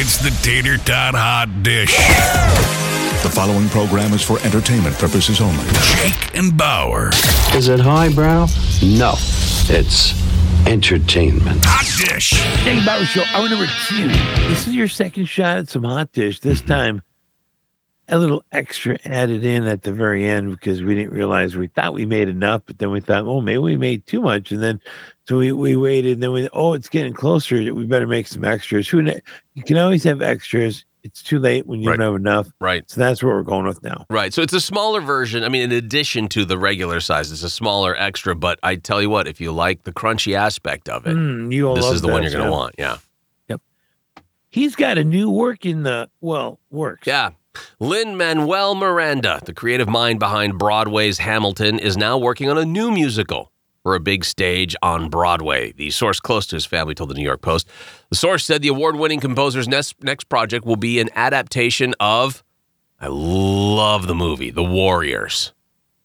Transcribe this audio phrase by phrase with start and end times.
[0.00, 1.90] It's the Tater Tot Hot Dish.
[3.24, 5.64] The following program is for entertainment purposes only.
[5.96, 7.10] Jake and Bower.
[7.52, 8.46] Is it highbrow?
[8.80, 9.14] No.
[9.68, 10.14] It's
[10.68, 11.64] entertainment.
[11.64, 12.30] Hot Dish.
[12.62, 14.06] Jake Bower Show, hour number two.
[14.48, 16.38] This is your second shot at some hot dish.
[16.38, 17.02] This time,
[18.08, 21.92] a little extra added in at the very end because we didn't realize we thought
[21.92, 24.50] we made enough, but then we thought, oh, maybe we made too much.
[24.50, 24.80] And then
[25.28, 27.56] so we, we waited and then we, oh, it's getting closer.
[27.74, 28.88] We better make some extras.
[28.88, 29.00] Who
[29.54, 30.84] You can always have extras.
[31.04, 31.98] It's too late when you Right.
[31.98, 32.48] don't have enough.
[32.60, 32.88] Right.
[32.90, 34.04] So that's what we're going with now.
[34.10, 34.32] Right.
[34.34, 35.44] So it's a smaller version.
[35.44, 38.34] I mean, in addition to the regular size, it's a smaller extra.
[38.34, 41.74] But I tell you what, if you like the crunchy aspect of it, Mm, you'll
[41.76, 42.56] this is the one you're going to yeah.
[42.56, 42.74] want.
[42.78, 42.96] Yeah.
[43.48, 43.60] Yep.
[44.50, 47.06] He's got a new work in the, well, works.
[47.06, 47.30] Yeah.
[47.80, 53.52] Lin-Manuel Miranda, the creative mind behind Broadway's Hamilton, is now working on a new musical
[53.82, 55.72] for a big stage on Broadway.
[55.72, 57.68] The source close to his family told the New York Post.
[58.10, 62.42] The source said the award winning composer's next, next project will be an adaptation of,
[63.00, 65.52] I love the movie, The Warriors.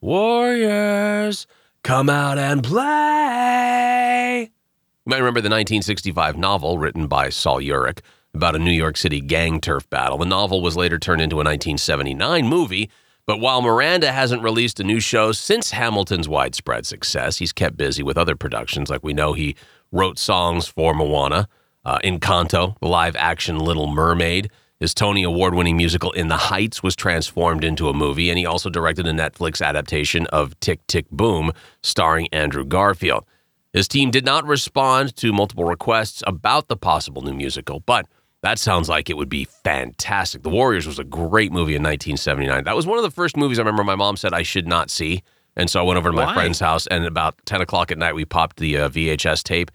[0.00, 1.46] Warriors,
[1.82, 4.42] come out and play.
[4.42, 8.00] You might remember the 1965 novel written by Sol Yurick
[8.38, 10.16] about a New York City gang turf battle.
[10.16, 12.88] The novel was later turned into a 1979 movie,
[13.26, 18.04] but while Miranda hasn't released a new show since Hamilton's widespread success, he's kept busy
[18.04, 18.90] with other productions.
[18.90, 19.56] Like we know, he
[19.90, 21.48] wrote songs for Moana,
[21.84, 24.52] uh, Encanto, the live action Little Mermaid.
[24.78, 28.46] His Tony Award winning musical In the Heights was transformed into a movie, and he
[28.46, 31.50] also directed a Netflix adaptation of Tick Tick Boom,
[31.82, 33.24] starring Andrew Garfield.
[33.72, 38.06] His team did not respond to multiple requests about the possible new musical, but
[38.42, 40.42] that sounds like it would be fantastic.
[40.42, 42.64] The Warriors was a great movie in 1979.
[42.64, 44.90] That was one of the first movies I remember my mom said I should not
[44.90, 45.22] see.
[45.56, 46.34] And so I went over to my Why?
[46.34, 49.72] friend's house, and about 10 o'clock at night, we popped the uh, VHS tape.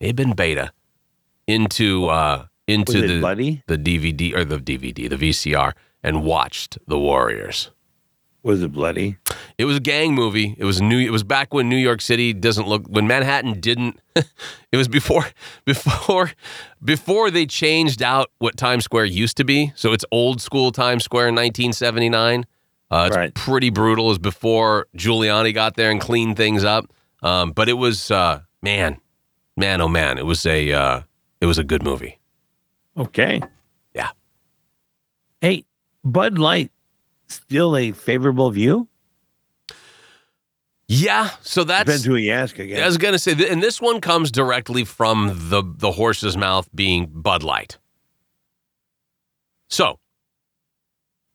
[0.00, 0.72] It had been beta
[1.46, 3.62] into uh, into the bloody?
[3.66, 5.72] the DVD or the DVD, the VCR,
[6.02, 7.70] and watched The Warriors.
[8.48, 9.18] Was it bloody?
[9.58, 10.54] It was a gang movie.
[10.56, 10.98] It was new.
[10.98, 14.00] It was back when New York City doesn't look when Manhattan didn't.
[14.16, 15.26] it was before
[15.66, 16.32] before
[16.82, 19.74] before they changed out what Times Square used to be.
[19.76, 22.46] So it's old school Times Square in 1979.
[22.90, 23.34] Uh, it's Right.
[23.34, 24.06] pretty brutal.
[24.06, 26.86] It was before Giuliani got there and cleaned things up.
[27.22, 28.96] Um, but it was uh, man,
[29.58, 31.02] man, oh man, it was a uh,
[31.42, 32.18] it was a good movie.
[32.96, 33.42] Okay.
[33.94, 34.08] Yeah.
[35.42, 35.66] Hey,
[36.02, 36.70] Bud Light,
[37.28, 38.88] still a favorable view?
[40.88, 41.30] Yeah.
[41.42, 44.30] So that's Depends who you ask, I I was gonna say, and this one comes
[44.30, 47.78] directly from the the horse's mouth, being Bud Light.
[49.68, 49.98] So,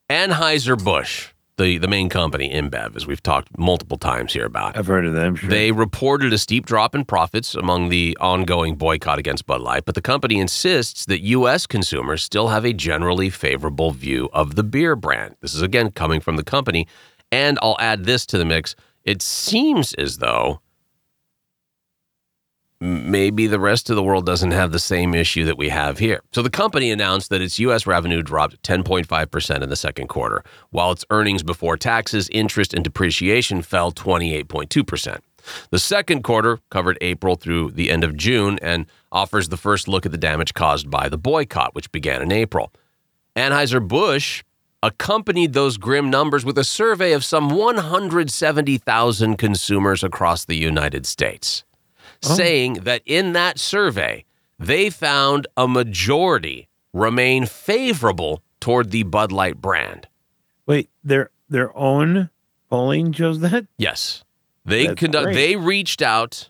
[0.10, 4.88] Anheuser Busch, the the main company, InBev, as we've talked multiple times here about, I've
[4.88, 5.36] heard of them.
[5.36, 5.50] Sure.
[5.50, 9.96] they reported a steep drop in profits among the ongoing boycott against Bud Light, but
[9.96, 11.68] the company insists that U.S.
[11.68, 15.36] consumers still have a generally favorable view of the beer brand.
[15.42, 16.88] This is again coming from the company,
[17.32, 18.76] and I'll add this to the mix.
[19.04, 20.60] It seems as though
[22.84, 26.22] maybe the rest of the world doesn't have the same issue that we have here.
[26.34, 27.88] So the company announced that its U.S.
[27.88, 33.62] revenue dropped 10.5% in the second quarter, while its earnings before taxes, interest, and depreciation
[33.62, 35.20] fell 28.2%.
[35.72, 40.06] The second quarter covered April through the end of June and offers the first look
[40.06, 42.72] at the damage caused by the boycott, which began in April.
[43.36, 44.44] Anheuser-Busch
[44.82, 51.64] accompanied those grim numbers with a survey of some 170,000 consumers across the United States,
[52.26, 52.36] Oh.
[52.36, 54.26] saying that in that survey,
[54.60, 60.08] they found a majority remain favorable toward the Bud Light brand.
[60.66, 62.30] Wait, their their own
[62.70, 63.68] polling shows that?
[63.78, 64.24] Yes.
[64.66, 65.36] They That's conduct great.
[65.36, 66.50] they reached out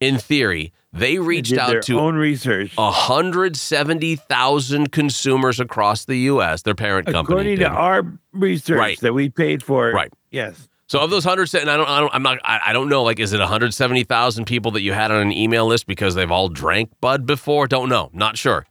[0.00, 2.76] in theory, they They reached did out their to own research.
[2.76, 7.34] 170,000 consumers across the US, their parent company.
[7.34, 7.72] According to did.
[7.72, 8.02] our
[8.32, 8.98] research Right.
[9.00, 9.92] that we paid for.
[9.92, 10.12] Right.
[10.30, 10.68] Yes.
[10.86, 13.02] So of those hundred, and I don't, I don't, I'm not, I, I don't know.
[13.02, 16.48] Like, is it 170,000 people that you had on an email list because they've all
[16.48, 17.66] drank Bud before?
[17.66, 18.66] Don't know, not sure.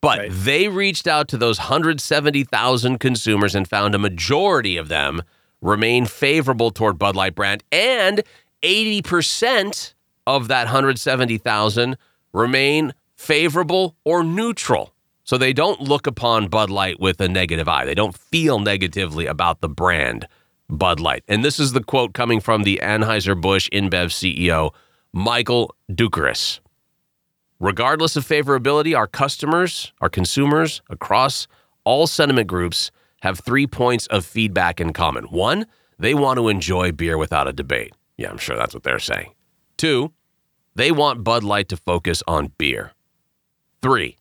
[0.00, 0.30] But Right.
[0.32, 5.22] they reached out to those 170,000 consumers and found a majority of them
[5.60, 8.22] remain favorable toward Bud Light brand, and
[8.62, 9.94] 80%
[10.26, 11.96] of that 170,000
[12.32, 14.94] remain favorable or neutral.
[15.24, 17.84] So they don't look upon Bud Light with a negative eye.
[17.84, 20.26] They don't feel negatively about the brand
[20.68, 21.24] Bud Light.
[21.28, 24.72] And this is the quote coming from the Anheuser-Busch InBev CEO,
[25.12, 26.60] Michael Doukeris.
[27.60, 31.48] Regardless of favorability, our customers, our consumers across
[31.84, 32.90] all sentiment groups
[33.22, 35.24] have three points of feedback in common.
[35.24, 35.66] One,
[35.98, 37.92] they want to enjoy beer without a debate.
[38.16, 39.32] Yeah, I'm sure that's what they're saying.
[39.76, 40.12] Two,
[40.76, 42.92] they want Bud Light to focus on beer.
[43.82, 44.16] Three,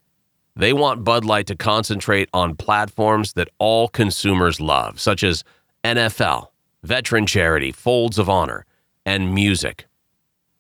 [0.56, 5.44] They want Bud Light to concentrate on platforms that all consumers love, such as
[5.96, 6.48] NFL,
[6.84, 8.66] veteran charity, Folds of Honor,
[9.06, 9.88] and music.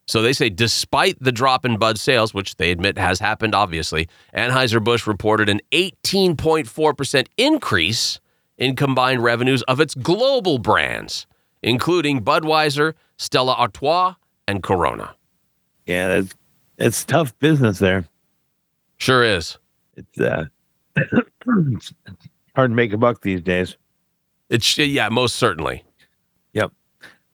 [0.07, 4.07] So they say, despite the drop in Bud sales, which they admit has happened, obviously,
[4.33, 8.19] Anheuser-Busch reported an 18.4% increase
[8.57, 11.27] in combined revenues of its global brands,
[11.61, 14.15] including Budweiser, Stella Artois,
[14.47, 15.13] and Corona.
[15.85, 16.35] Yeah, that's
[16.77, 18.05] it's tough business there.
[18.97, 19.57] Sure is.
[19.95, 20.45] It's uh,
[20.95, 21.93] it's
[22.55, 23.77] hard to make a buck these days.
[24.49, 25.83] It's yeah, most certainly.
[26.53, 26.71] Yep.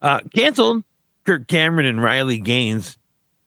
[0.01, 0.83] Uh, canceled
[1.25, 2.97] Kirk Cameron and Riley Gaines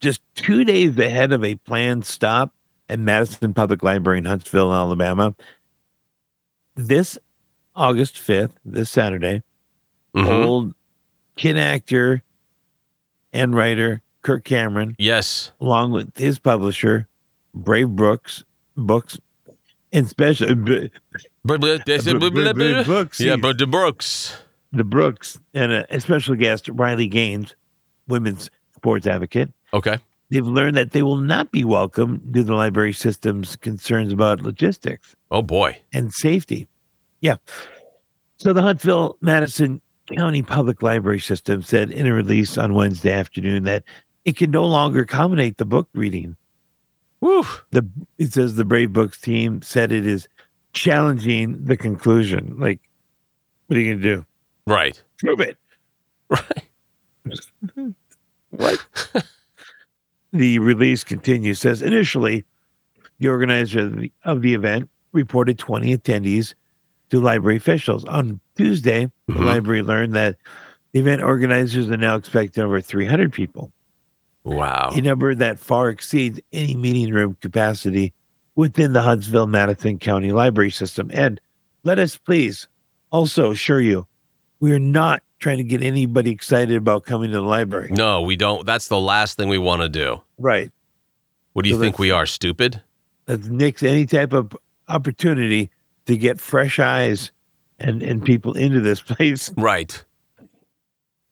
[0.01, 2.53] just two days ahead of a planned stop
[2.89, 5.35] at Madison Public Library in Huntsville, Alabama.
[6.77, 7.19] This
[7.75, 9.43] August 5th, this Saturday,
[10.15, 10.45] Mhm.
[10.47, 10.75] old
[11.37, 12.23] kid actor
[13.33, 15.53] and writer Kirk Cameron, Yes.
[15.61, 17.09] along with his publisher,
[17.55, 18.45] Brave Brooks
[18.77, 19.19] Books,
[19.93, 20.55] and special
[21.47, 22.83] b- Blah, blah, they said blah, blah, blah.
[22.85, 24.37] Books, Yeah, but the Brooks.
[24.73, 27.55] the Brooks, and a, a special guest, Riley Gaines,
[28.09, 29.53] women's sports advocate.
[29.73, 29.99] Okay.
[30.31, 34.41] They've learned that they will not be welcome due to the library system's concerns about
[34.43, 35.79] logistics Oh boy.
[35.93, 36.67] and safety.
[37.21, 37.37] Yeah.
[38.39, 39.81] So the Huntsville Madison
[40.15, 43.85] County Public Library System said in a release on Wednesday afternoon that
[44.25, 46.37] it can no longer accommodate the book reading.
[47.21, 47.45] Woo.
[47.71, 47.89] The
[48.19, 50.29] it says the Brave Books team said it is
[50.77, 52.55] challenging the conclusion.
[52.59, 52.81] Like,
[53.67, 54.27] what are you gonna do?
[54.67, 55.03] Right.
[55.19, 55.57] Prove it.
[56.29, 56.71] Right.
[58.51, 58.87] What?
[60.33, 62.45] the release continues, says initially,
[63.19, 66.55] the organizer of the, of the event reported 20 attendees
[67.11, 68.05] to library officials.
[68.05, 69.45] On Tuesday, the Mhm.
[69.47, 70.37] library learned that
[70.93, 73.73] the event organizers are now expecting over 300 people,
[74.45, 74.91] Wow.
[74.95, 78.13] a number that far exceeds any meeting room capacity
[78.57, 81.11] within the Huntsville Madison County Library System.
[81.13, 81.41] And
[81.85, 82.67] let us please
[83.11, 84.07] also assure you,
[84.59, 87.91] we are not trying to get anybody excited about coming to the library.
[87.93, 88.67] No, we don't.
[88.67, 90.23] That's the last thing we want to do.
[90.39, 90.73] Right.
[91.53, 92.27] What do you So think we are?
[92.27, 92.83] Stupid?
[93.29, 94.57] Let's nix any type of
[94.89, 95.71] opportunity
[96.07, 97.33] to get fresh eyes
[97.79, 99.51] and, and people into this place.
[99.57, 100.03] Right.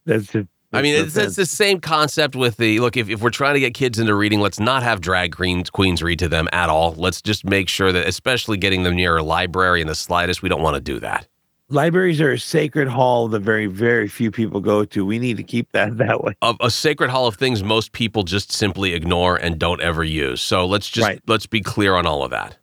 [0.05, 2.97] That's the, I mean, it's, the- it's the same concept with the look.
[2.97, 6.03] If, if we're trying to get kids into reading, let's not have drag queens queens
[6.03, 6.95] read to them at all.
[6.97, 10.49] Let's just make sure that, especially getting them near a library in the slightest, we
[10.49, 11.27] don't want to do that.
[11.71, 15.05] libraries are a sacred hall that very, very few people go to.
[15.07, 16.35] We need to keep that that way.
[16.43, 20.41] A, a sacred hall of things most people just simply ignore and don't ever use.
[20.43, 21.21] So let's just Right.
[21.27, 22.57] let's be clear on all of that.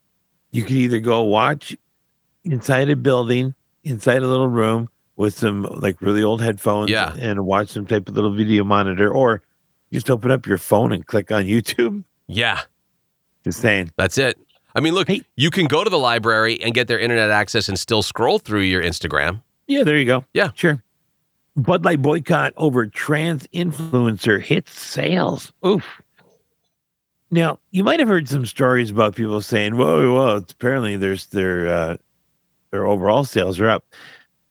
[0.52, 1.76] You can either go watch
[2.44, 4.90] inside a building, inside a little room
[5.22, 7.14] with some like really old headphones Yeah.
[7.20, 9.44] and watch some type of little video monitor, or
[9.94, 12.04] just open up your phone and click on YouTube.
[12.28, 12.62] Yeah,
[13.44, 13.92] Just saying.
[13.98, 14.38] that's it.
[14.74, 15.22] I mean, look, Hey.
[15.36, 18.62] you can go to the library and get their internet access and still scroll through
[18.62, 19.42] your Instagram.
[19.68, 20.24] Yeah, there you go.
[20.34, 20.52] Yeah.
[20.56, 20.82] Sure.
[21.58, 25.52] Bud Light boycott over trans influencer hits sales.
[25.66, 25.86] Oof.
[27.30, 31.28] Now, you might have heard some stories about people saying, whoa, whoa, it's apparently there's
[31.28, 31.98] their uh
[32.72, 33.84] their overall sales are up.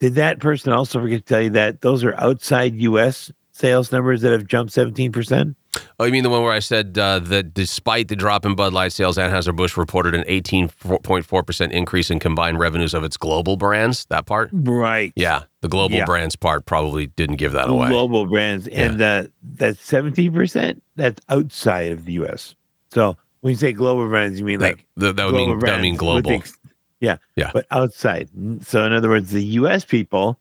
[0.00, 4.23] Did that person also forget to tell you that those are outside US sales numbers
[4.23, 5.55] that have jumped 17%?
[6.00, 8.73] Oh, you mean the one where I said uh, that despite the drop in Bud
[8.73, 14.06] Light sales, Anheuser-Busch reported an 18.4% increase in combined revenues of its global brands?
[14.06, 14.48] That part?
[14.53, 15.13] Right.
[15.15, 16.06] Yeah, the global Yeah.
[16.06, 17.89] brands part probably didn't give that away.
[17.89, 19.25] global brands and uh,
[19.56, 22.55] that 17% that's outside of the US.
[22.93, 25.72] So when you say global brands, you mean That, like that, that would mean that
[25.75, 26.32] would mean global.
[26.32, 26.56] ex-
[27.01, 27.17] yeah.
[27.37, 27.51] Yeah.
[27.53, 28.29] But outside.
[28.63, 30.39] So in other words, the US people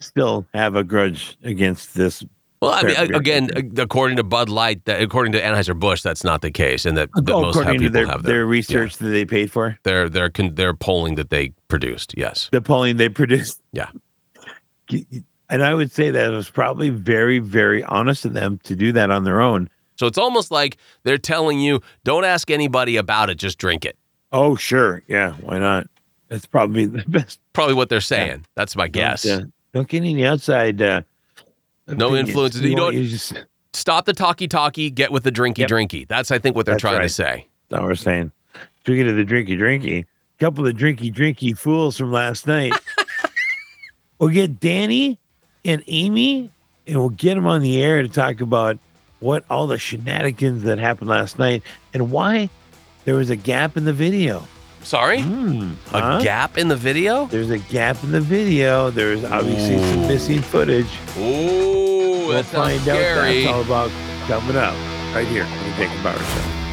[0.00, 2.24] still have a grudge against this.
[2.60, 6.40] Well, I mean, again, according to Bud Light, that, according to Anheuser Busch, that's not
[6.40, 8.96] the case, and that, that Oh, most have to people their, have their their research
[8.98, 12.14] that they paid for, their their their polling that they produced.
[12.16, 13.60] Yes, the polling they produced.
[13.72, 13.90] Yeah.
[15.50, 18.92] And I would say that it was probably very, very honest of them to do
[18.92, 19.68] that on their own.
[19.96, 23.96] so it's almost like they're telling you, don't ask anybody about it, just drink it.
[24.32, 25.02] Oh, sure.
[25.06, 25.32] Yeah.
[25.34, 25.86] Why not?
[26.34, 27.38] That's probably the best.
[27.52, 28.44] Probably what they're saying.
[28.56, 29.22] That's my guess.
[29.22, 30.82] Don't, uh, don't get any outside.
[30.82, 31.02] Uh,
[31.86, 32.60] No influences.
[32.62, 33.02] You know want- what?
[33.04, 33.34] you just,
[33.72, 35.70] Stop the talkie talkie, get with the drinky Yep.
[35.70, 36.08] drinky.
[36.08, 37.46] That's I think what they're That's trying to say.
[37.68, 38.32] That's what we're saying.
[38.80, 40.06] Speaking of the drinky drinky, a
[40.40, 42.72] couple of drinky drinky fools from last night.
[44.18, 45.18] we'll get Danny
[45.64, 46.50] and Amy,
[46.86, 48.78] and we'll get them on the air to talk about
[49.20, 51.62] what all the shenanigans that happened last night
[51.92, 52.50] and why
[53.04, 54.46] there was a gap in the video.
[54.84, 57.26] Sorry, Hmm, a gap in the video.
[57.26, 58.90] There's a gap in the video.
[58.90, 60.86] There's obviously some missing footage.
[61.18, 63.44] Ooh, We'll find out what scary.
[63.44, 63.90] that's all about
[64.28, 64.74] coming up
[65.14, 66.63] right here on the Jacob Bower Show.